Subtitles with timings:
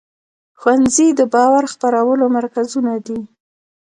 [0.59, 3.19] ښوونځي د باور خپرولو مرکزونه دي.